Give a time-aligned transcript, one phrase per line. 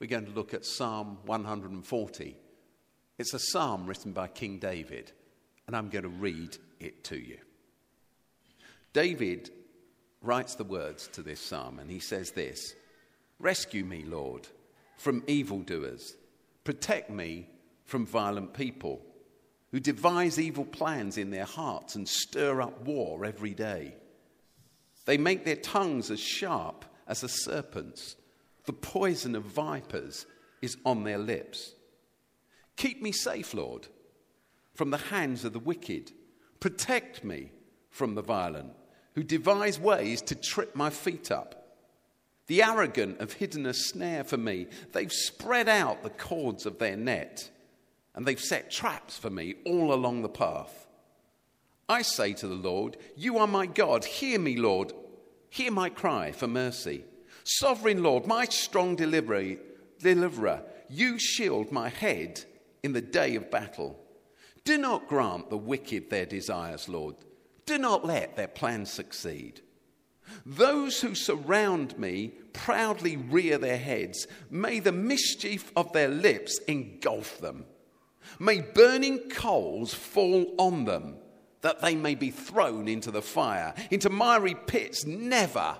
[0.00, 2.36] we're going to look at Psalm 140.
[3.18, 5.12] It's a psalm written by King David,
[5.66, 7.36] and I'm going to read it to you.
[8.94, 9.50] David
[10.22, 12.74] writes the words to this psalm, and he says this
[13.38, 14.48] Rescue me, Lord,
[14.96, 16.16] from evildoers,
[16.64, 17.46] protect me
[17.84, 19.02] from violent people
[19.70, 23.94] who devise evil plans in their hearts and stir up war every day.
[25.04, 28.16] They make their tongues as sharp as a serpent's,
[28.70, 30.26] the poison of vipers
[30.62, 31.74] is on their lips.
[32.76, 33.88] Keep me safe, Lord,
[34.74, 36.12] from the hands of the wicked.
[36.60, 37.50] Protect me
[37.90, 38.70] from the violent,
[39.16, 41.78] who devise ways to trip my feet up.
[42.46, 44.68] The arrogant have hidden a snare for me.
[44.92, 47.50] They've spread out the cords of their net,
[48.14, 50.86] and they've set traps for me all along the path.
[51.88, 54.04] I say to the Lord, You are my God.
[54.04, 54.92] Hear me, Lord.
[55.48, 57.02] Hear my cry for mercy.
[57.52, 62.44] Sovereign Lord, my strong deliverer, you shield my head
[62.84, 63.98] in the day of battle.
[64.64, 67.16] Do not grant the wicked their desires, Lord.
[67.66, 69.62] Do not let their plans succeed.
[70.46, 74.28] Those who surround me proudly rear their heads.
[74.48, 77.64] May the mischief of their lips engulf them.
[78.38, 81.16] May burning coals fall on them,
[81.62, 85.78] that they may be thrown into the fire, into miry pits, never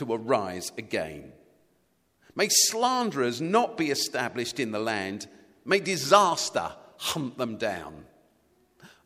[0.00, 1.32] to arise again.
[2.34, 5.26] May slanderers not be established in the land.
[5.66, 8.06] May disaster hunt them down.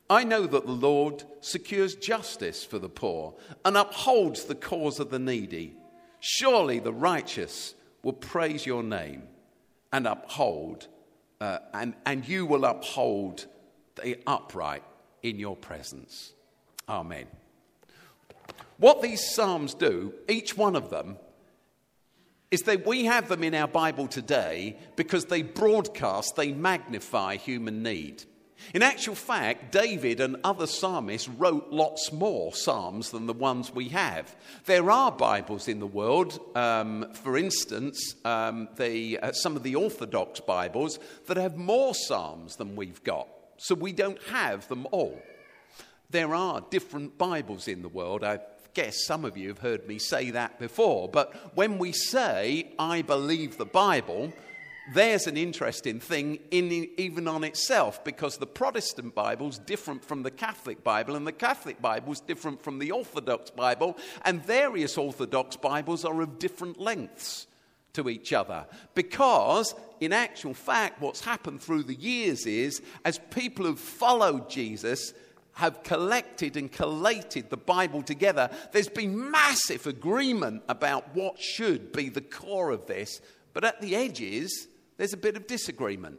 [0.08, 3.34] I know that the Lord secures justice for the poor
[3.64, 5.74] and upholds the cause of the needy.
[6.20, 9.24] Surely the righteous will praise your name
[9.92, 10.86] and uphold,
[11.40, 13.46] uh, and, and you will uphold
[13.96, 14.84] the upright
[15.24, 16.34] in your presence.
[16.88, 17.26] Amen.
[18.78, 21.16] What these Psalms do, each one of them,
[22.50, 27.82] is that we have them in our Bible today because they broadcast, they magnify human
[27.82, 28.24] need.
[28.72, 33.88] In actual fact, David and other psalmists wrote lots more psalms than the ones we
[33.88, 34.34] have.
[34.64, 39.74] There are Bibles in the world, um, for instance, um, the, uh, some of the
[39.74, 43.28] Orthodox Bibles that have more psalms than we've got.
[43.58, 45.20] So we don't have them all.
[46.10, 48.24] There are different Bibles in the world.
[48.24, 48.38] I
[48.74, 51.08] guess some of you have heard me say that before.
[51.08, 54.32] But when we say, I believe the Bible,
[54.92, 60.22] there's an interesting thing in, even on itself because the Protestant Bible is different from
[60.22, 64.98] the Catholic Bible, and the Catholic Bible is different from the Orthodox Bible, and various
[64.98, 67.46] Orthodox Bibles are of different lengths
[67.94, 68.66] to each other.
[68.94, 75.14] Because, in actual fact, what's happened through the years is as people who've followed Jesus,
[75.54, 82.08] have collected and collated the Bible together, there's been massive agreement about what should be
[82.08, 83.20] the core of this.
[83.52, 84.66] But at the edges,
[84.96, 86.18] there's a bit of disagreement.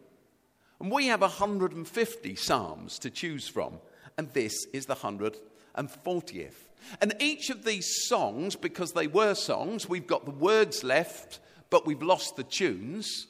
[0.79, 3.79] And we have 150 Psalms to choose from,
[4.17, 6.53] and this is the 140th.
[7.01, 11.85] And each of these songs, because they were songs, we've got the words left, but
[11.85, 13.27] we've lost the tunes.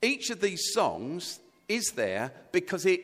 [0.00, 3.02] Each of these songs is there because it,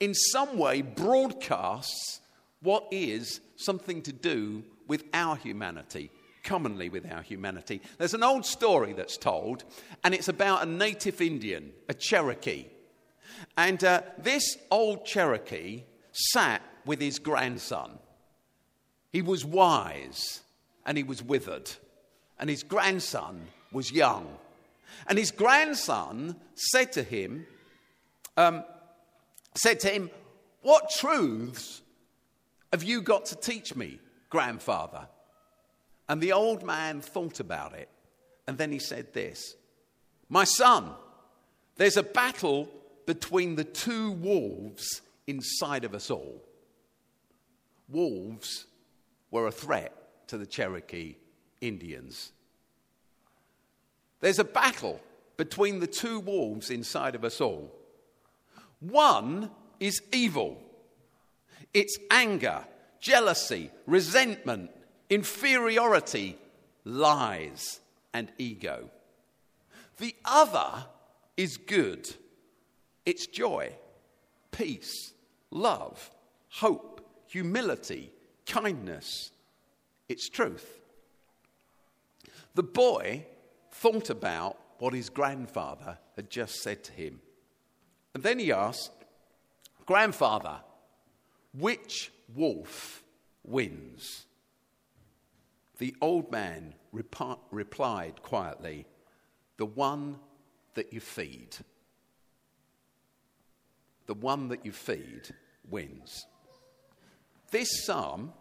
[0.00, 2.20] in some way, broadcasts
[2.62, 6.10] what is something to do with our humanity
[6.46, 7.82] commonly with our humanity.
[7.98, 9.64] There's an old story that's told,
[10.02, 12.66] and it's about a native Indian, a Cherokee.
[13.58, 15.82] And uh, this old Cherokee
[16.12, 17.98] sat with his grandson.
[19.12, 20.40] He was wise
[20.86, 21.70] and he was withered,
[22.38, 24.28] and his grandson was young.
[25.08, 27.44] And his grandson said to him,
[28.36, 28.64] um,
[29.58, 30.10] said to him,
[30.62, 31.82] What truths
[32.72, 35.08] have you got to teach me, grandfather?
[36.08, 37.88] And the old man thought about it.
[38.46, 39.56] And then he said this
[40.28, 40.90] My son,
[41.76, 42.68] there's a battle
[43.06, 46.42] between the two wolves inside of us all.
[47.88, 48.66] Wolves
[49.30, 49.92] were a threat
[50.28, 51.16] to the Cherokee
[51.60, 52.32] Indians.
[54.20, 55.00] There's a battle
[55.36, 57.72] between the two wolves inside of us all.
[58.80, 59.50] One
[59.80, 60.58] is evil,
[61.72, 62.64] it's anger,
[63.00, 64.70] jealousy, resentment,
[65.10, 66.38] inferiority,
[66.84, 67.80] lies,
[68.12, 68.90] and ego.
[69.98, 70.86] The other
[71.36, 72.14] is good.
[73.04, 73.72] It's joy,
[74.50, 75.12] peace,
[75.50, 76.10] love,
[76.48, 78.10] hope, humility,
[78.46, 79.30] kindness.
[80.08, 80.80] It's truth.
[82.54, 83.26] The boy
[83.70, 87.20] thought about what his grandfather had just said to him.
[88.16, 88.92] And then he asked,
[89.84, 90.60] Grandfather,
[91.52, 93.04] which wolf
[93.44, 94.24] wins?
[95.76, 98.86] The old man replied quietly,
[99.58, 100.16] The one
[100.76, 101.58] that you feed.
[104.06, 105.34] The one that you feed
[105.68, 106.24] wins.
[107.50, 108.32] This psalm,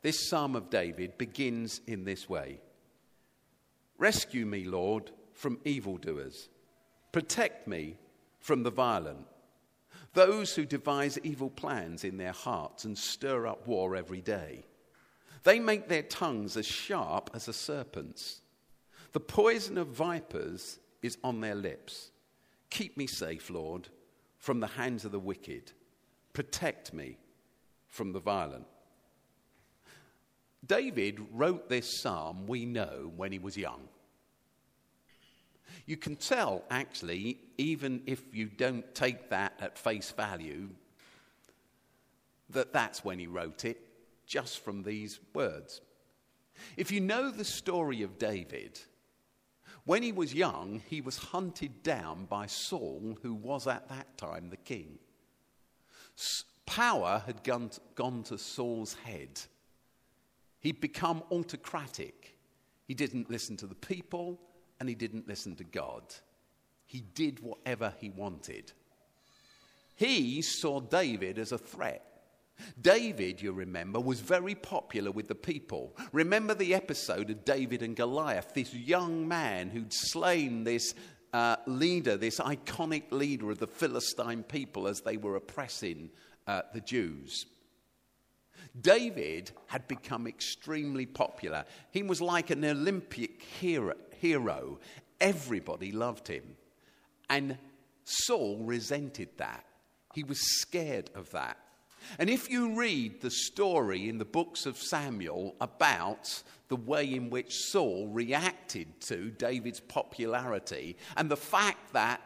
[0.00, 2.60] this psalm of David, begins in this way
[3.98, 6.48] Rescue me, Lord, from evildoers.
[7.12, 7.98] Protect me
[8.40, 9.26] from the violent,
[10.14, 14.64] those who devise evil plans in their hearts and stir up war every day.
[15.44, 18.40] They make their tongues as sharp as a serpent's.
[19.12, 22.10] The poison of vipers is on their lips.
[22.70, 23.88] Keep me safe, Lord,
[24.38, 25.72] from the hands of the wicked.
[26.32, 27.18] Protect me
[27.88, 28.66] from the violent.
[30.66, 33.88] David wrote this psalm, we know, when he was young.
[35.90, 40.68] You can tell, actually, even if you don't take that at face value,
[42.50, 43.80] that that's when he wrote it,
[44.24, 45.80] just from these words.
[46.76, 48.78] If you know the story of David,
[49.84, 54.48] when he was young, he was hunted down by Saul, who was at that time
[54.48, 55.00] the king.
[56.66, 59.40] Power had gone to, Saul's head.
[60.60, 62.36] He'd become autocratic.
[62.86, 64.38] He didn't listen to the people
[64.80, 66.02] and he didn't listen to God.
[66.86, 68.72] He did whatever he wanted.
[69.94, 72.06] He saw David as a threat.
[72.80, 75.96] David, you remember, was very popular with the people.
[76.12, 80.94] Remember the episode of David and Goliath, this young man who'd slain this
[81.32, 86.10] uh, leader, this iconic leader of the Philistine people as they were oppressing
[86.46, 87.46] uh, the Jews.
[88.78, 91.64] David had become extremely popular.
[91.90, 93.94] He was like an Olympic hero.
[94.20, 94.78] Hero.
[95.20, 96.56] Everybody loved him.
[97.28, 97.58] And
[98.04, 99.64] Saul resented that.
[100.14, 101.56] He was scared of that.
[102.18, 107.30] And if you read the story in the books of Samuel about the way in
[107.30, 112.20] which Saul reacted to David's popularity and the fact that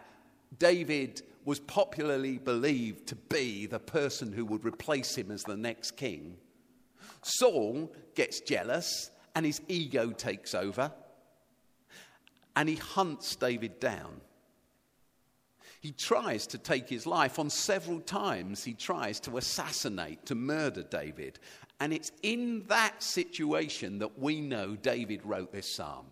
[0.58, 5.92] David was popularly believed to be the person who would replace him as the next
[5.92, 6.36] king,
[7.22, 10.92] Saul gets jealous and his ego takes over
[12.56, 14.20] and he hunts David down.
[15.80, 17.38] He tries to take his life.
[17.38, 21.38] On several times, he tries to assassinate, to murder David.
[21.78, 26.06] And it's in that situation that we know David wrote this psalm.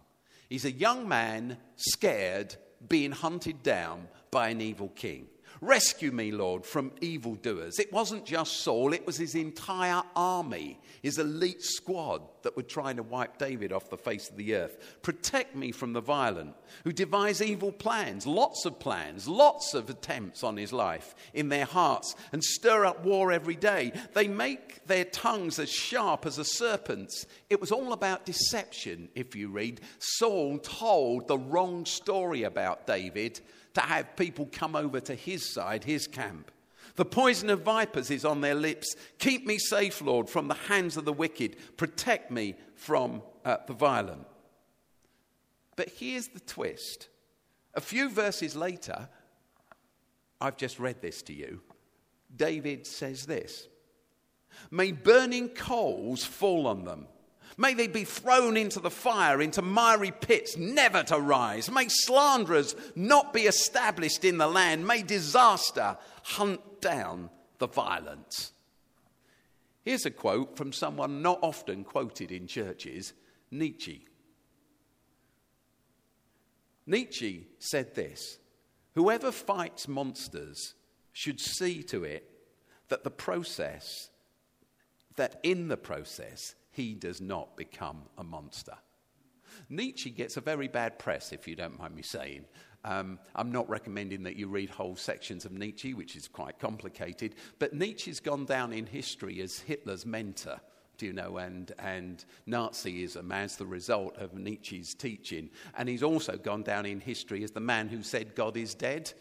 [0.50, 2.54] He's a young man, scared,
[2.86, 5.28] being hunted down by an evil king.
[5.62, 7.78] Rescue me, Lord, from evildoers.
[7.78, 12.96] It wasn't just Saul, it was his entire army, his elite squad that were trying
[12.96, 14.76] to wipe David off the face of the earth.
[15.02, 20.42] Protect me from the violent who devise evil plans, lots of plans, lots of attempts
[20.42, 23.92] on his life in their hearts, and stir up war every day.
[24.14, 27.24] They make their tongues as sharp as a serpent's.
[27.48, 29.80] It was all about deception, if you read.
[30.00, 33.40] Saul told the wrong story about David
[33.74, 36.50] to have people come over to his side, his camp.
[36.96, 38.94] The poison of vipers is on their lips.
[39.18, 41.56] Keep me safe, Lord, from the hands of the wicked.
[41.76, 44.26] Protect me from uh, the violent.
[45.76, 47.08] But here's the twist.
[47.74, 49.08] A few verses later,
[50.40, 51.62] I've just read this to you.
[52.34, 53.68] David says this
[54.70, 57.06] May burning coals fall on them
[57.56, 61.70] May they be thrown into the fire, into miry pits, never to rise.
[61.70, 64.86] May slanderers not be established in the land.
[64.86, 68.52] May disaster hunt down the violent.
[69.84, 73.12] Here's a quote from someone not often quoted in churches
[73.50, 74.06] Nietzsche.
[76.86, 78.38] Nietzsche said this
[78.94, 80.74] Whoever fights monsters
[81.12, 82.28] should see to it
[82.88, 84.10] that the process,
[85.16, 88.74] that in the process, he does not become a monster.
[89.68, 92.44] Nietzsche gets a very bad press, if you don't mind me saying.
[92.84, 97.36] Um, I'm not recommending that you read whole sections of Nietzsche, which is quite complicated,
[97.58, 100.60] but Nietzsche's gone down in history as Hitler's mentor,
[100.98, 105.48] do you know, and, and Nazism as the result of Nietzsche's teaching.
[105.76, 109.12] And he's also gone down in history as the man who said God is dead.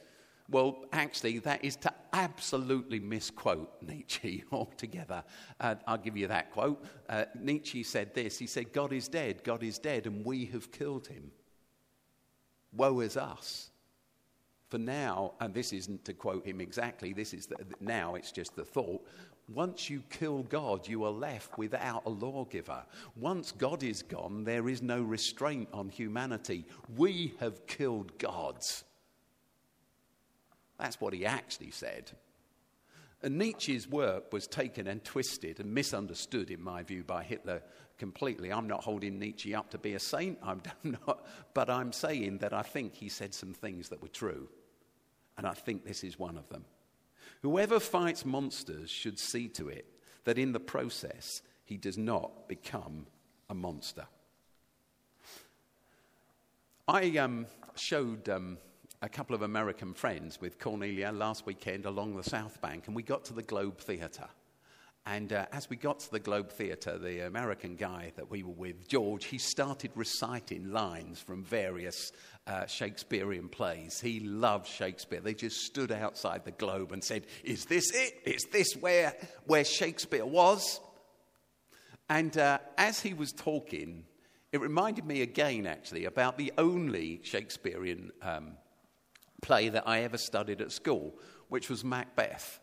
[0.51, 5.24] Well, actually, that is to absolutely misquote Nietzsche altogether.
[5.62, 6.84] Uh, I'll give you that quote.
[7.08, 10.72] Uh, Nietzsche said this He said, God is dead, God is dead, and we have
[10.72, 11.31] killed him.
[12.74, 13.70] Woe is us.
[14.70, 18.55] For now, and this isn't to quote him exactly, this is the, now, it's just
[18.55, 19.05] the thought.
[19.50, 22.84] Once you kill God, you are left without a lawgiver.
[23.17, 26.65] Once God is gone, there is no restraint on humanity.
[26.96, 28.86] We have killed gods.
[30.81, 32.09] That's what he actually said.
[33.21, 37.61] And Nietzsche's work was taken and twisted and misunderstood, in my view, by Hitler
[38.00, 38.51] completely.
[38.51, 41.23] I'm not holding Nietzsche up to be a saint, I'm not,
[41.53, 44.50] but I'm saying that I think he said some things that were true.
[45.38, 46.65] And I think this is one of them.
[47.43, 49.85] Whoever fights monsters should see to it
[50.23, 53.05] that in the process he does not become
[53.51, 54.07] a monster.
[56.88, 57.45] I um,
[57.75, 58.57] showed um,
[59.03, 63.01] a couple of American friends with Cornelia last weekend along the South Bank, and we
[63.01, 64.27] got to the Globe Theatre.
[65.08, 68.53] And uh, as we got to the Globe Theatre, the American guy that we were
[68.53, 72.12] with, George, he started reciting lines from various
[72.46, 74.00] uh, Shakespearean plays.
[74.00, 75.20] He loved Shakespeare.
[75.20, 78.13] They just stood outside the Globe and said, Is this it?
[78.24, 79.15] Is this where,
[79.46, 80.79] where Shakespeare was?
[82.08, 84.05] And uh, as he was talking,
[84.51, 88.58] it reminded me again, actually, about the only Shakespearean um,
[89.41, 91.15] play that I ever studied at school,
[91.50, 92.60] which was Macbeth.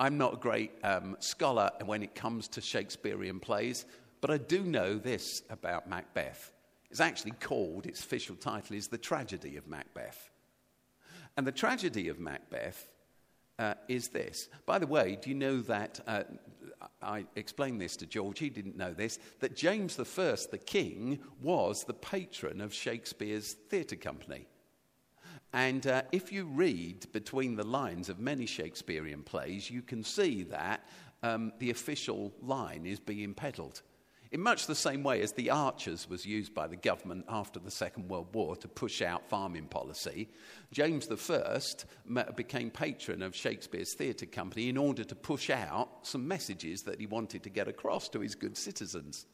[0.00, 3.84] I'm not a great um, scholar when it comes to Shakespearean plays,
[4.20, 6.52] but I do know this about Macbeth.
[6.90, 10.30] It's actually called, its official title is The Tragedy of Macbeth.
[11.36, 12.90] And the tragedy of Macbeth
[13.58, 14.48] uh, is this.
[14.66, 16.00] By the way, do you know that?
[16.06, 16.22] Uh,
[17.02, 21.84] I explained this to George, he didn't know this, that James I, the king, was
[21.84, 24.46] the patron of Shakespeare's theatre company.
[25.52, 30.42] And uh, if you read between the lines of many Shakespearean plays, you can see
[30.44, 30.86] that
[31.22, 33.82] um, the official line is being peddled.
[34.30, 37.70] In much the same way as the Archers was used by the government after the
[37.70, 40.28] Second World War to push out farming policy,
[40.70, 46.82] James I became patron of Shakespeare's theatre company in order to push out some messages
[46.82, 49.24] that he wanted to get across to his good citizens.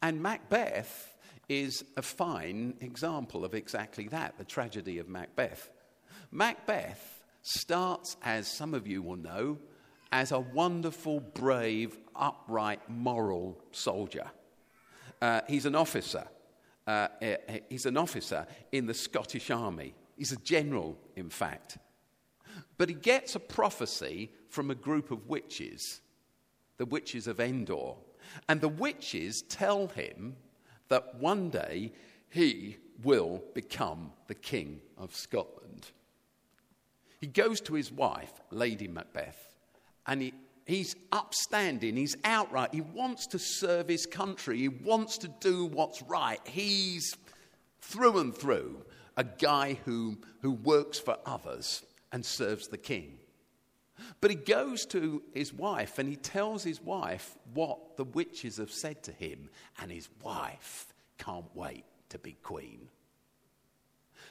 [0.00, 1.14] And Macbeth
[1.48, 5.70] is a fine example of exactly that the tragedy of Macbeth.
[6.30, 9.58] Macbeth starts, as some of you will know,
[10.12, 14.30] as a wonderful, brave, upright, moral soldier.
[15.20, 16.26] Uh, he's an officer.
[16.86, 19.94] Uh, eh, eh, he's an officer in the Scottish Army.
[20.16, 21.78] He's a general, in fact.
[22.76, 26.00] But he gets a prophecy from a group of witches,
[26.76, 27.94] the witches of Endor.
[28.48, 30.36] And the witches tell him
[30.88, 31.92] that one day
[32.30, 35.86] he will become the King of Scotland.
[37.20, 39.54] He goes to his wife, Lady Macbeth,
[40.06, 40.34] and he,
[40.66, 46.02] he's upstanding, he's outright, he wants to serve his country, he wants to do what's
[46.02, 46.40] right.
[46.44, 47.16] He's
[47.80, 48.84] through and through
[49.16, 53.18] a guy who, who works for others and serves the king.
[54.20, 58.72] But he goes to his wife and he tells his wife what the witches have
[58.72, 59.48] said to him,
[59.80, 62.88] and his wife can't wait to be queen.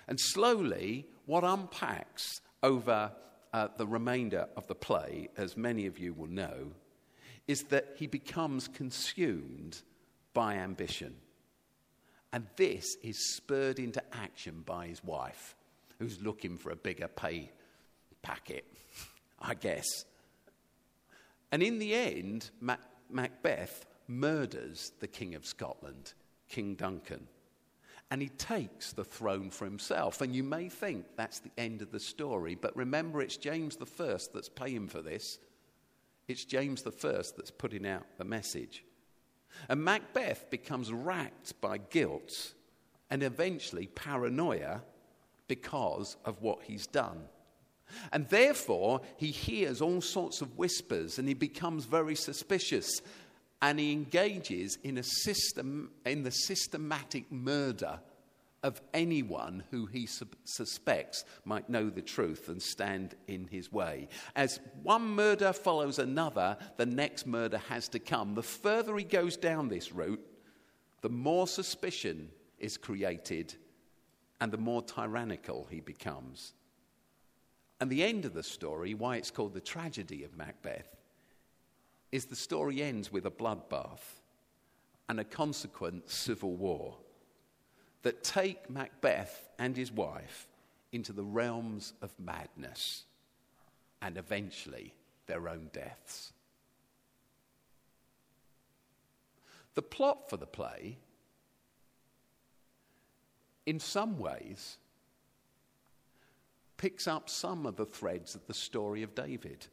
[0.08, 3.12] And slowly, what unpacks over
[3.54, 6.72] uh, the remainder of the play, as many of you will know,
[7.48, 9.82] is that he becomes consumed
[10.34, 11.16] by ambition.
[12.34, 15.56] And this is spurred into action by his wife,
[15.98, 17.52] who's looking for a bigger pay
[18.22, 18.66] packet.
[19.40, 20.06] I guess.
[21.52, 22.80] And in the end, Mac-
[23.10, 26.14] Macbeth murders the King of Scotland,
[26.50, 27.28] King Duncan.
[28.10, 30.22] And he takes the throne for himself.
[30.22, 34.18] And you may think that's the end of the story, but remember, it's James I
[34.34, 35.40] that's paying for this.
[36.28, 38.84] It's James I that's putting out the message.
[39.70, 42.54] And Macbeth becomes racked by guilt
[43.10, 44.82] and eventually paranoia
[45.48, 47.24] because of what he's done.
[48.12, 53.02] And therefore, he hears all sorts of whispers and he becomes very suspicious.
[53.62, 58.00] And he engages in, a system, in the systematic murder
[58.64, 64.08] of anyone who he su- suspects might know the truth and stand in his way.
[64.36, 68.36] As one murder follows another, the next murder has to come.
[68.36, 70.24] The further he goes down this route,
[71.02, 72.30] the more suspicion
[72.60, 73.56] is created
[74.42, 76.54] and the more tyrannical he becomes.
[77.80, 80.96] And the end of the story, why it's called the tragedy of Macbeth,
[82.12, 84.22] is the story ends with a bloodbath
[85.10, 86.98] and a consequent civil war
[88.02, 90.48] that take Macbeth and his wife
[90.92, 93.04] into the realms of madness
[94.02, 94.94] and eventually
[95.28, 96.34] their own deaths.
[99.76, 100.98] The plot for the play,
[103.66, 104.78] in some ways,
[106.78, 109.68] picks up some of the threads of the story of David.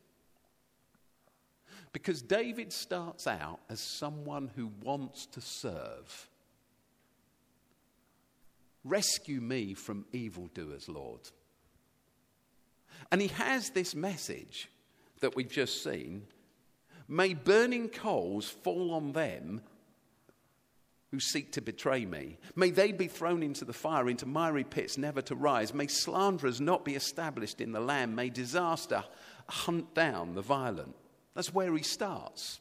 [1.92, 6.28] Because David starts out as someone who wants to serve.
[8.82, 11.20] Rescue me from evildoers, Lord.
[13.12, 14.68] And he has this message
[15.20, 16.26] that we've just seen,
[17.06, 19.62] may burning coals fall on them
[21.14, 22.36] who seek to betray me.
[22.56, 25.72] May they be thrown into the fire, into miry pits, never to rise.
[25.72, 28.16] May slanderers not be established in the land.
[28.16, 29.04] May disaster
[29.48, 30.96] hunt down the violent.
[31.34, 32.58] That's where he starts.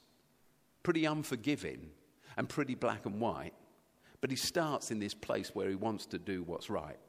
[0.83, 1.89] Pretty unforgiving
[2.37, 3.55] and pretty black and white.
[4.21, 6.99] But he starts in this place where he wants to do what's right.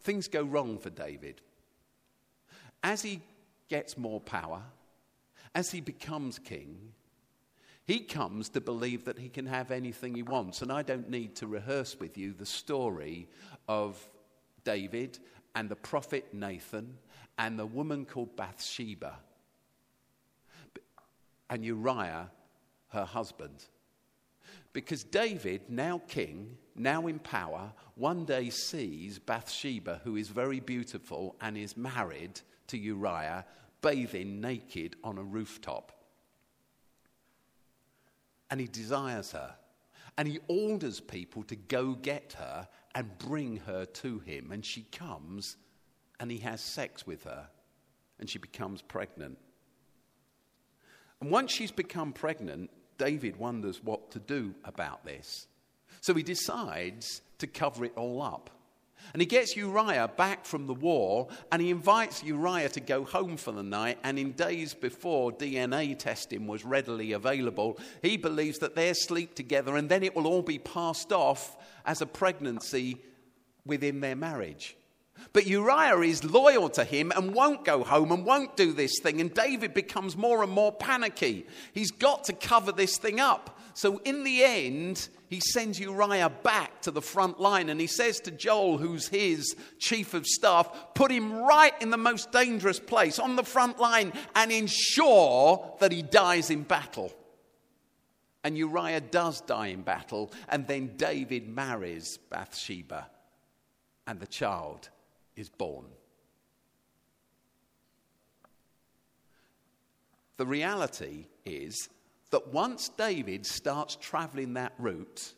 [0.00, 1.42] Things go wrong for David.
[2.82, 3.20] As he
[3.68, 4.62] gets more power,
[5.54, 6.94] as he becomes king,
[7.86, 10.62] he comes to believe that he can have anything he wants.
[10.62, 13.28] And I don't need to rehearse with you the story
[13.68, 14.02] of
[14.64, 15.18] David
[15.54, 16.96] and the prophet Nathan
[17.36, 19.18] and the woman called Bathsheba
[21.50, 22.30] and Uriah,
[22.88, 23.66] her husband.
[24.72, 31.36] Because David, now king, now in power, one day sees Bathsheba, who is very beautiful
[31.40, 33.44] and is married to Uriah,
[33.82, 35.93] bathing naked on a rooftop.
[38.54, 39.56] And he desires her.
[40.16, 44.52] And he orders people to go get her and bring her to him.
[44.52, 45.56] And she comes
[46.20, 47.48] and he has sex with her.
[48.20, 49.38] And she becomes pregnant.
[51.20, 55.48] And once she's become pregnant, David wonders what to do about this.
[56.00, 58.50] So he decides to cover it all up.
[59.12, 63.36] And he gets Uriah back from the war and he invites Uriah to go home
[63.36, 63.98] for the night.
[64.02, 69.76] And in days before DNA testing was readily available, he believes that they'll sleep together
[69.76, 71.56] and then it will all be passed off
[71.86, 73.00] as a pregnancy
[73.64, 74.76] within their marriage.
[75.32, 79.20] But Uriah is loyal to him and won't go home and won't do this thing.
[79.20, 81.46] And David becomes more and more panicky.
[81.72, 83.58] He's got to cover this thing up.
[83.74, 88.20] So in the end, he sends Uriah back to the front line and he says
[88.20, 93.18] to Joab, who's his chief of staff, put him right in the most dangerous place
[93.18, 97.12] on the front line and ensure that he dies in battle.
[98.42, 103.08] And Uriah does die in battle, and then David marries Bathsheba,
[104.06, 104.90] and the child
[105.34, 105.86] is born.
[110.36, 111.88] The reality is
[112.34, 115.34] that once David starts traveling that route,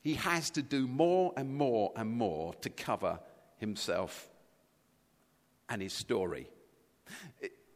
[0.00, 3.20] he has to do more and more and more to cover
[3.58, 4.28] himself
[5.68, 6.50] and his story.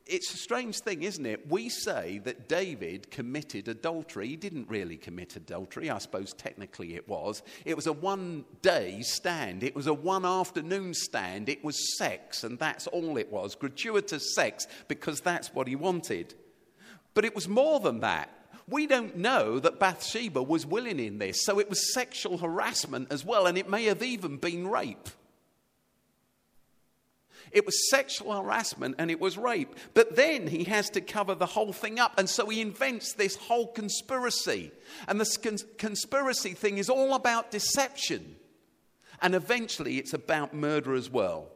[0.05, 1.49] It's a strange thing, isn't it?
[1.49, 4.27] We say that David committed adultery.
[4.27, 5.91] He didn't really commit adultery.
[5.91, 7.45] I suppose technically it was.
[7.65, 11.49] It was a one day stand, it was a one afternoon stand.
[11.49, 16.35] It was sex, and that's all it was gratuitous sex, because that's what he wanted.
[17.15, 18.31] But it was more than that.
[18.69, 23.25] We don't know that Bathsheba was willing in this, so it was sexual harassment as
[23.25, 25.09] well, and it may have even been rape.
[27.51, 29.75] It was sexual harassment and it was rape.
[29.95, 32.19] But then he has to cover the whole thing up.
[32.19, 34.71] And so he invents this whole conspiracy.
[35.07, 38.37] And this cons- conspiracy thing is all about deception.
[39.21, 41.49] And eventually it's about murder as well.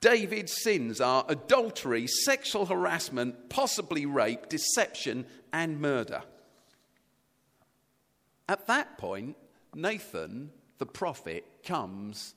[0.00, 6.22] David's sins are adultery, sexual harassment, possibly rape, deception, and murder.
[8.48, 9.36] At that point,
[9.74, 12.34] Nathan, the prophet, comes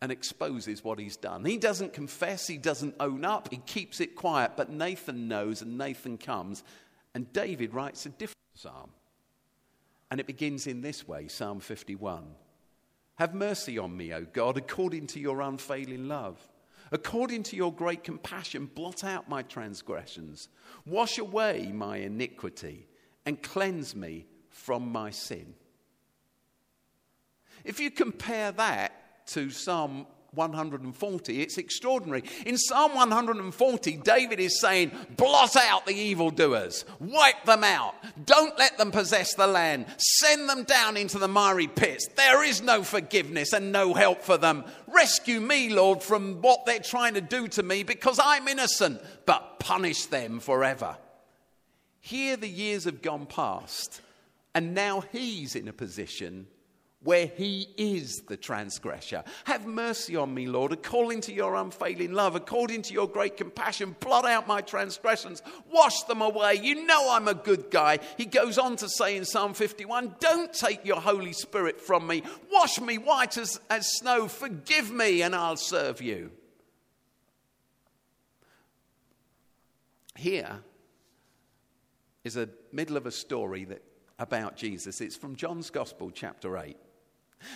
[0.00, 1.44] and exposes what he's done.
[1.44, 5.78] He doesn't confess, he doesn't own up, he keeps it quiet, but Nathan knows and
[5.78, 6.64] Nathan comes.
[7.14, 8.90] And David writes a different psalm.
[10.10, 12.24] And it begins in this way Psalm 51
[13.22, 16.40] Have mercy on me, O God, according to your unfailing love.
[16.90, 20.48] According to your great compassion, blot out my transgressions.
[20.86, 22.88] Wash away my iniquity
[23.24, 25.54] and cleanse me from my sin.
[27.64, 31.42] If you compare that to Psalm 140.
[31.42, 32.24] It's extraordinary.
[32.46, 38.78] In Psalm 140, David is saying, Blot out the evildoers, wipe them out, don't let
[38.78, 42.08] them possess the land, send them down into the miry pits.
[42.16, 44.64] There is no forgiveness and no help for them.
[44.86, 49.58] Rescue me, Lord, from what they're trying to do to me because I'm innocent, but
[49.58, 50.96] punish them forever.
[52.00, 54.00] Here, the years have gone past,
[54.54, 56.48] and now he's in a position
[57.04, 59.24] where he is the transgressor.
[59.44, 63.96] Have mercy on me, Lord, according to your unfailing love, according to your great compassion.
[64.00, 66.60] Blot out my transgressions, wash them away.
[66.62, 67.98] You know I'm a good guy.
[68.16, 72.22] He goes on to say in Psalm 51 Don't take your Holy Spirit from me.
[72.52, 74.28] Wash me white as, as snow.
[74.28, 76.30] Forgive me, and I'll serve you.
[80.16, 80.60] Here
[82.22, 83.82] is a middle of a story that,
[84.18, 85.00] about Jesus.
[85.00, 86.76] It's from John's Gospel, chapter 8.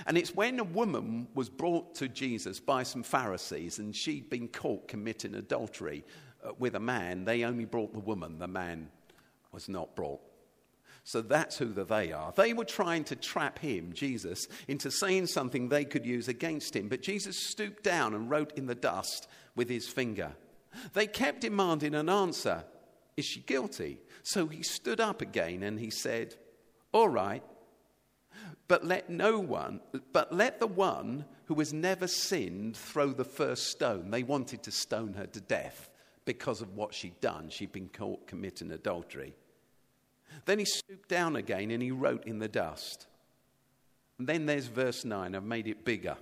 [0.07, 4.49] And it's when a woman was brought to Jesus by some Pharisees and she'd been
[4.49, 6.05] caught committing adultery
[6.45, 8.89] uh, with a man, they only brought the woman, the man
[9.53, 10.21] was not brought.
[11.07, 12.33] So that's who the they are.
[12.33, 16.89] They were trying to trap him, Jesus, into saying something they could use against him.
[16.89, 20.33] But Jesus stooped down and wrote in the dust with his finger.
[20.95, 22.65] They kept demanding an answer
[23.17, 23.99] Is she guilty?
[24.25, 26.35] So he stood up again and he said,
[26.93, 27.43] All right,
[28.69, 29.81] but let no one,
[30.13, 34.11] but let the one who has never sinned throw the first stone.
[34.11, 35.91] They wanted to stone her to death
[36.25, 37.49] because of what she'd done.
[37.51, 39.35] She'd been caught committing adultery.
[40.45, 43.07] Then he stooped down again and he wrote in the dust.
[44.19, 45.35] And then there's verse 9.
[45.35, 46.17] I've made it bigger.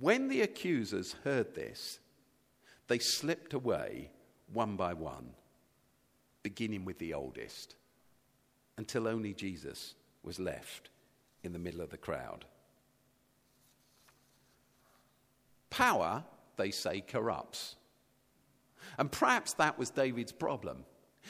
[0.00, 2.00] When the accusers heard this,
[2.88, 4.10] they slipped away
[4.52, 5.30] one by one,
[6.42, 7.76] beginning with the oldest,
[8.78, 9.94] until only Jesus
[10.28, 10.90] was left
[11.42, 12.44] in the middle of the crowd.
[15.70, 16.22] Power,
[16.58, 17.76] they say, corrupts.
[18.98, 20.84] And perhaps that was David's problem.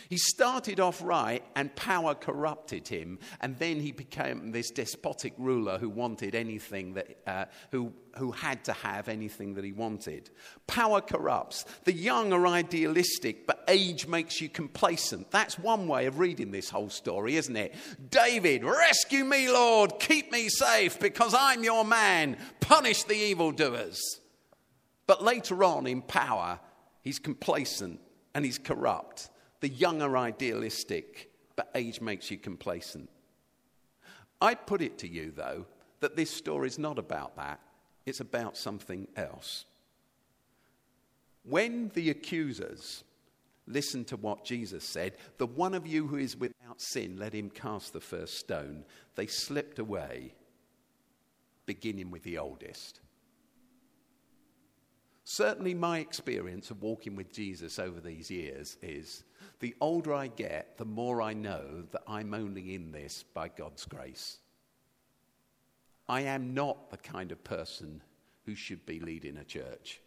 [0.09, 5.79] He started off right, and power corrupted him, and then he became this despotic ruler
[5.79, 10.31] who wanted anything that, uh, who, who had to have anything that he wanted.
[10.67, 11.65] Power corrupts.
[11.85, 15.31] The young are idealistic, but age makes you complacent.
[15.31, 17.75] That's one way of reading this whole story, isn't it?
[18.11, 22.37] David, rescue me, Lord, keep me safe, because I'm your man.
[22.61, 24.01] Punish the evildoers.
[25.07, 26.61] But later on in power,
[27.01, 28.01] he's complacent
[28.35, 29.31] and he's corrupt.
[29.61, 33.11] The young are idealistic, but age makes you complacent.
[34.41, 35.67] I put it to you, though,
[36.01, 37.61] that this story is not about that,
[38.07, 39.65] it's about something else.
[41.43, 43.05] When the accusers
[43.67, 47.51] listened to what Jesus said, the one of you who is without sin, let him
[47.51, 50.35] cast the first stone, they slipped away,
[51.67, 53.01] beginning with the oldest.
[55.25, 59.25] Certainly, my experience of walking with Jesus over these years is
[59.61, 63.85] the older I get, the more I know that I'm only in this by God's
[63.85, 64.39] grace.
[66.09, 68.03] I am not the kind of person
[68.47, 70.01] who should be leading a church.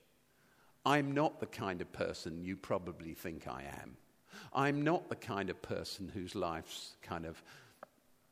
[0.85, 3.97] I'm not the kind of person you probably think I am.
[4.53, 7.43] I'm not the kind of person whose life's kind of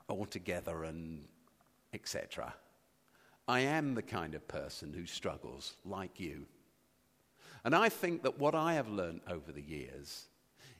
[0.08, 1.26] all together and
[1.94, 2.54] etc.
[3.48, 6.46] I am the kind of person who struggles like you.
[7.64, 10.29] And I think that what I have learned over the years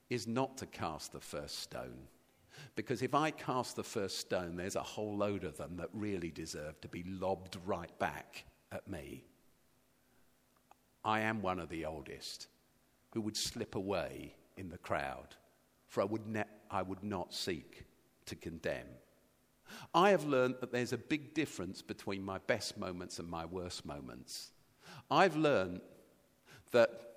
[0.10, 2.08] is not to cast the first stone.
[2.76, 6.32] Because if I cast the first stone, there's a whole load of them that really
[6.32, 9.24] deserve to be lobbed right back at me.
[11.04, 12.48] I am one of the oldest
[13.12, 15.36] who would slip away in the crowd,
[15.88, 17.86] for I would, ne- I would not seek
[18.26, 18.88] to condemn.
[19.94, 23.86] I have learned that there's a big difference between my best moments and my worst
[23.86, 24.52] moments.
[25.10, 25.82] I've learned
[26.72, 27.09] that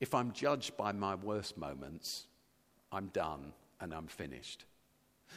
[0.00, 2.26] if I'm judged by my worst moments,
[2.90, 4.64] I'm done and I'm finished.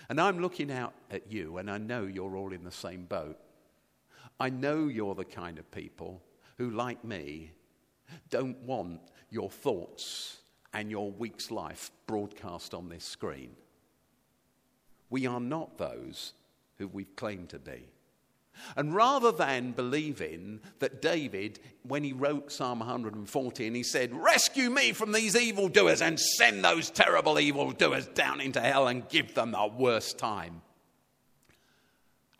[0.09, 3.37] And I'm looking out at you, and I know you're all in the same boat.
[4.39, 6.21] I know you're the kind of people
[6.57, 7.51] who, like me,
[8.29, 10.37] don't want your thoughts
[10.73, 13.51] and your week's life broadcast on this screen.
[15.09, 16.33] We are not those
[16.77, 17.83] who we've claimed to be.
[18.75, 24.69] And rather than believing that David, when he wrote Psalm 140, and he said, Rescue
[24.69, 29.51] me from these evildoers and send those terrible evildoers down into hell and give them
[29.51, 30.61] the worst time.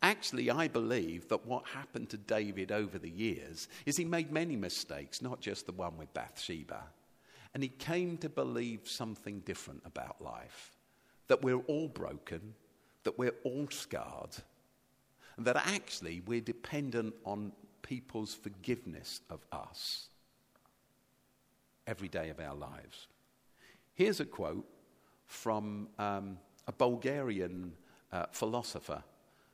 [0.02, 4.58] Actually, I believe that what happened to David over the years is he made many
[4.58, 6.84] mistakes, not just the one with Bathsheba.
[7.54, 10.72] And he came to believe something different about life
[11.28, 12.54] that we're all broken,
[13.04, 14.36] that we're all scarred
[15.38, 20.10] and that actually we're dependent on people's forgiveness of us
[21.88, 23.08] every day of our lives.
[23.94, 24.66] Here's a quote
[25.26, 27.74] from um, a Bulgarian
[28.12, 29.04] uh, philosopher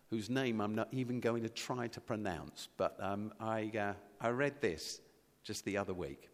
[0.09, 4.29] whose name I'm not even going to try to pronounce, but um, I, uh, I
[4.29, 5.01] read this
[5.43, 6.29] just the other week.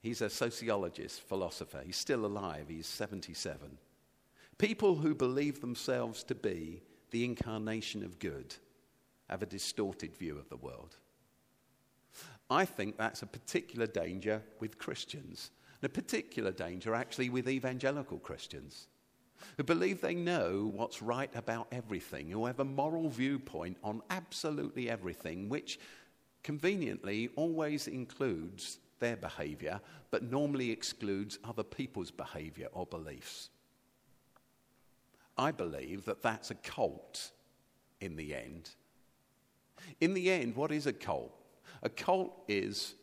[0.00, 1.82] He's a sociologist, philosopher.
[1.84, 3.78] He's still alive, he's 77.
[4.58, 8.54] People who believe themselves to be the incarnation of good
[9.28, 10.96] have a distorted view of the world.
[12.48, 18.18] I think that's a particular danger with Christians, and a particular danger actually with evangelical
[18.18, 18.88] Christians
[19.56, 24.88] who believe they know what's right about everything, who have a moral viewpoint on absolutely
[24.88, 25.78] everything, which
[26.42, 33.50] conveniently always includes their behavior, but normally excludes other people's behavior or beliefs.
[35.36, 37.32] I believe that that's a cult
[38.00, 38.70] in the end
[40.00, 41.32] In the end, what is a cult?
[41.82, 42.94] A cult is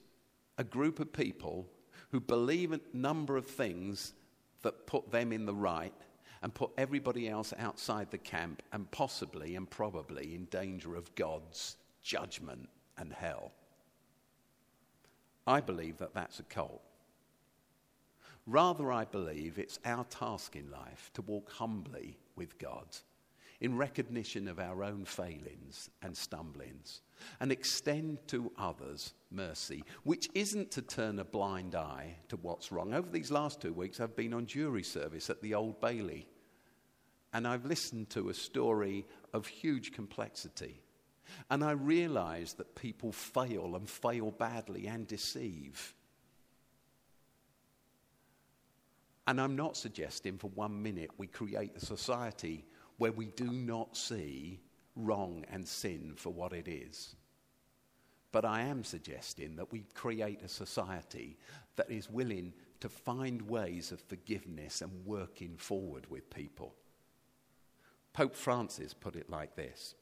[0.58, 1.68] a group of people
[2.12, 4.14] who believe a number of things
[4.62, 5.94] that put them in the right
[6.42, 11.78] and put everybody else outside the camp and possibly and probably in danger of God's
[12.02, 13.52] judgment and hell.
[15.48, 16.82] I believe that that's a cult.
[18.46, 22.88] Rather, I believe it's our task in life to walk humbly with God
[23.62, 27.02] in recognition of our own failings and stumblings
[27.40, 32.94] and extend to others mercy, which isn't to turn a blind eye to what's wrong.
[32.94, 36.28] Over these last two weeks, I've been on jury service at the Old Bailey,
[37.34, 40.82] and I've listened to a story of huge complexity.
[41.50, 45.96] And I realize that people fail and fail badly and deceive.
[49.26, 52.66] And I'm not suggesting for one minute we create a society
[53.04, 54.62] where we do not see
[54.96, 57.18] wrong and sin for what it is.
[58.32, 61.36] But I am suggesting that we create a society
[61.76, 66.76] that is willing to find ways of forgiveness and working forward with people.
[68.14, 69.96] Pope Francis put it like this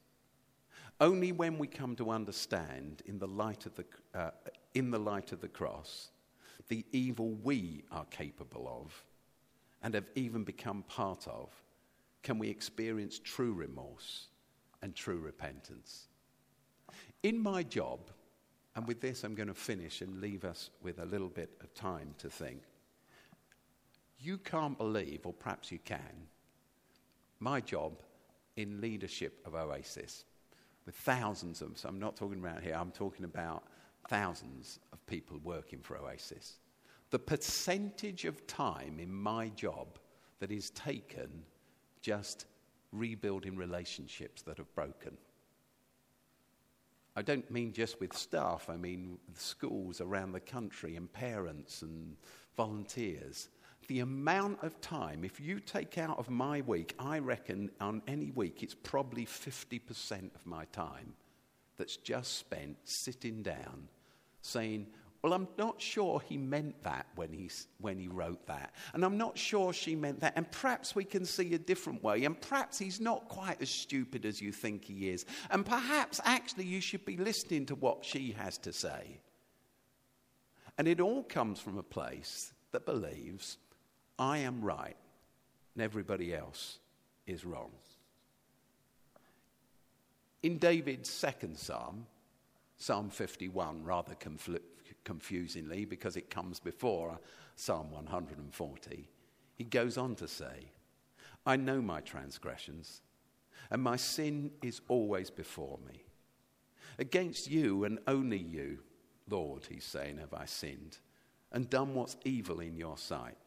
[0.99, 4.29] Only when we come to understand, in the light of the, uh,
[4.75, 6.11] in the, light of the cross,
[6.67, 9.03] the evil we are capable of
[9.81, 11.49] and have even become part of,
[12.23, 14.27] can we experience true remorse
[14.81, 16.07] and true repentance.
[17.23, 17.99] In my job,
[18.75, 21.73] and with this I'm going to finish and leave us with a little bit of
[21.73, 22.61] time to think.
[24.19, 26.27] You can't believe, or perhaps you can,
[27.39, 28.03] my job
[28.55, 30.25] in leadership of Oasis,
[30.85, 33.63] with thousands of so, I'm not talking about here, I'm talking about
[34.09, 36.57] thousands of people working for Oasis.
[37.09, 39.99] The percentage of time in my job
[40.39, 41.43] that is taken
[42.01, 42.45] just
[42.91, 45.17] rebuilding relationships that have broken.
[47.15, 52.15] I don't mean just with staff, I mean schools around the country and parents and
[52.55, 53.49] volunteers.
[53.87, 58.31] The amount of time, if you take out of my week, I reckon on any
[58.31, 61.13] week it's probably 50% of my time
[61.77, 63.89] that's just spent sitting down
[64.41, 64.87] saying,
[65.21, 68.73] well, I'm not sure he meant that when he, when he wrote that.
[68.93, 70.33] And I'm not sure she meant that.
[70.35, 72.25] And perhaps we can see a different way.
[72.25, 75.25] And perhaps he's not quite as stupid as you think he is.
[75.51, 79.19] And perhaps actually you should be listening to what she has to say.
[80.79, 83.57] And it all comes from a place that believes
[84.17, 84.97] I am right
[85.75, 86.79] and everybody else
[87.27, 87.71] is wrong.
[90.41, 92.07] In David's second psalm,
[92.77, 94.59] Psalm 51, rather confl-
[95.03, 97.19] confusingly because it comes before
[97.55, 99.09] Psalm 140,
[99.55, 100.71] he goes on to say,
[101.45, 103.01] I know my transgressions,
[103.69, 106.03] and my sin is always before me.
[106.99, 108.79] Against you and only you,
[109.29, 110.97] Lord, he's saying, have I sinned
[111.51, 113.37] and done what's evil in your sight.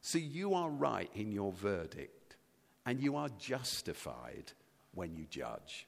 [0.00, 2.36] So you are right in your verdict,
[2.86, 4.52] and you are justified
[4.94, 5.87] when you judge.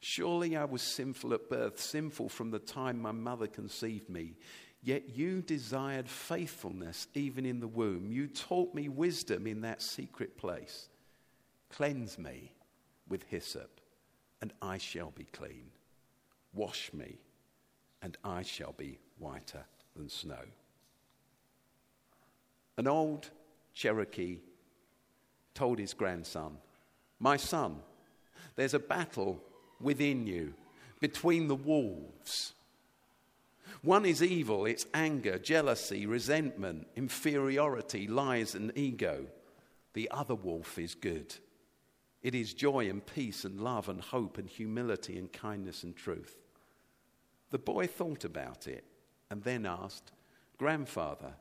[0.00, 4.36] Surely I was sinful at birth, sinful from the time my mother conceived me.
[4.82, 8.12] Yet you desired faithfulness even in the womb.
[8.12, 10.88] You taught me wisdom in that secret place.
[11.70, 12.52] Cleanse me
[13.08, 13.80] with hyssop,
[14.40, 15.70] and I shall be clean.
[16.54, 17.18] Wash me,
[18.00, 19.64] and I shall be whiter
[19.96, 20.44] than snow.
[22.76, 23.30] An old
[23.74, 24.38] Cherokee
[25.54, 26.58] told his grandson,
[27.18, 27.80] My son,
[28.54, 29.42] there's a battle
[29.80, 30.54] within you,
[31.00, 32.54] between the wolves.
[33.82, 39.26] One is evil, it's anger, jealousy, resentment, inferiority, lies, and ego.
[39.94, 41.34] The other wolf is good.
[42.22, 46.36] It is joy and peace and love and hope and humility and kindness and truth.
[47.50, 48.84] The boy thought about it
[49.30, 50.12] and then asked,
[50.58, 51.34] Grandfather,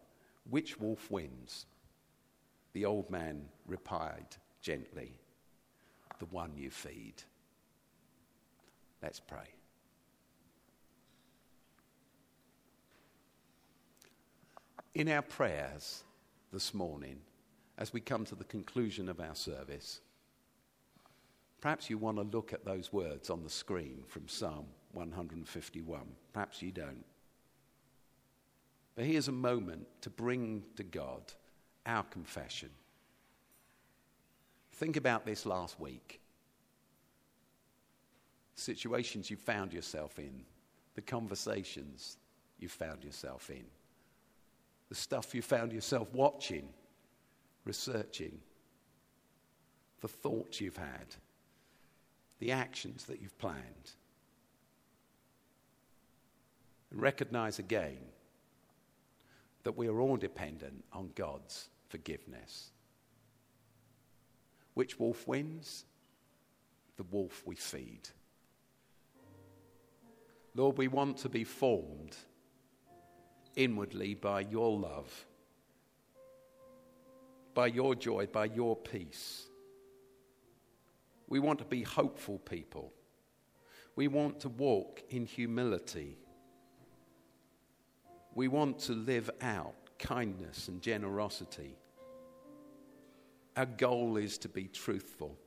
[0.50, 1.66] which wolf wins?
[2.74, 5.16] The old man replied gently,
[6.20, 7.24] The one you feed.
[9.02, 9.54] Let's pray.
[14.96, 16.04] In our prayers
[16.52, 17.20] this morning,
[17.78, 20.02] as we come to the conclusion of our service,
[21.62, 26.02] perhaps you want to look at those words on the screen from Psalm 151.
[26.34, 27.06] Perhaps you don't.
[28.96, 31.22] But here's a moment to bring to God
[31.86, 32.70] our confession.
[34.72, 36.20] Think about this last week
[38.58, 40.44] situations you found yourself in,
[40.96, 42.18] the conversations
[42.60, 43.66] you found yourself in,
[44.90, 46.68] the stuff you found yourself watching,
[47.66, 48.40] researching,
[50.02, 51.16] the thoughts you've had,
[52.40, 53.92] the actions that you've planned.
[56.92, 57.98] And recognize again
[59.64, 62.72] that we are all dependent on God's forgiveness.
[64.74, 65.86] Which wolf wins?
[66.96, 68.10] The wolf we feed.
[70.58, 72.18] Lord, we want to be formed
[73.56, 75.28] inwardly by your love,
[77.54, 79.44] by your joy, by your peace.
[81.28, 82.92] We want to be hopeful people.
[83.96, 86.18] We want to walk in humility.
[88.34, 91.78] We want to live out kindness and generosity.
[93.56, 95.38] Our goal is to be truthful.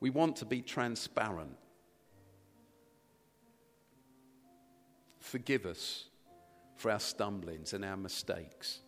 [0.00, 1.56] We want to be transparent.
[5.26, 6.04] Forgive us
[6.76, 8.78] for our stumblings and our mistakes.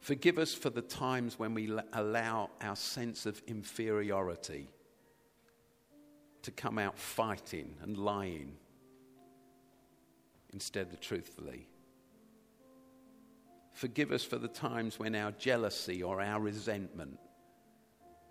[0.00, 4.70] Forgive us for the times when we allow our sense of inferiority
[6.40, 8.56] to come out fighting and lying
[10.54, 11.68] instead of truthfully.
[13.74, 17.18] Forgive us for the times when our jealousy or our resentment,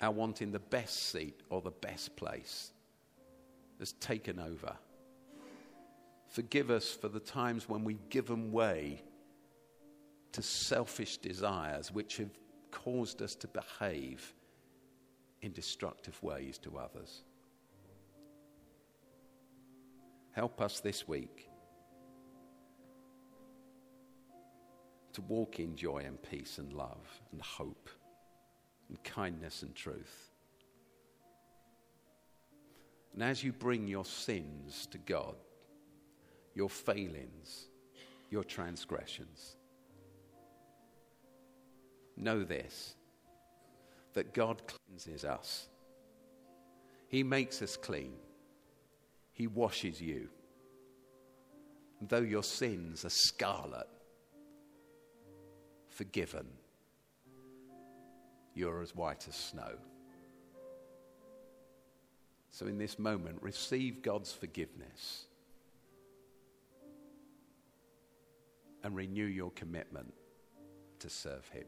[0.02, 2.72] our wanting the best seat or the best place,
[3.78, 4.76] has taken over.
[6.30, 9.02] Forgive us for the times when we've given way
[10.32, 12.30] to selfish desires which have
[12.70, 14.36] caused us to behave
[15.42, 17.24] in destructive ways to others.
[20.34, 21.50] Help us this week
[25.14, 27.90] to walk in joy and peace and love and hope
[28.88, 30.32] and kindness and truth.
[33.14, 35.36] And as you bring your sins to God,
[36.54, 37.66] your failings,
[38.30, 39.56] your transgressions,
[42.18, 42.96] know this
[44.14, 45.68] that God cleanses us,
[47.08, 48.14] He makes us clean.
[49.34, 50.28] He washes you.
[52.02, 53.88] And though your sins are scarlet,
[55.88, 56.46] forgiven,
[58.54, 59.78] you're as white as snow.
[62.52, 65.28] So, in this moment, receive God's forgiveness
[68.84, 70.14] and renew your commitment
[71.00, 71.66] to serve Him.